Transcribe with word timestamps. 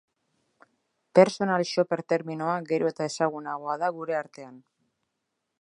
Personal 1.19 1.65
shopper 1.73 2.01
terminoa 2.15 2.57
gero 2.73 2.91
eta 2.95 3.09
ezagunagoa 3.13 3.79
da 3.85 3.95
gure 3.99 4.21
artean. 4.25 4.61